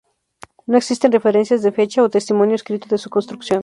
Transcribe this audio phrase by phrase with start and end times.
[0.65, 3.59] No existen referencias de fecha o testimonio escrito de su construcción.